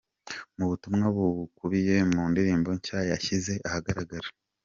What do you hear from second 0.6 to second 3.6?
butumwa bukubiye mu ndirimbo nshya yashyize